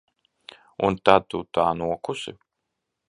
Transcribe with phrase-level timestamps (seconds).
[0.87, 2.35] Un tad tu tā nokusi?